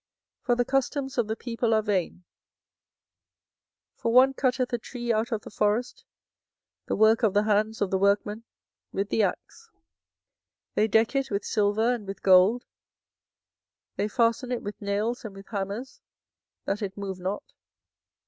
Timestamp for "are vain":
1.75-2.23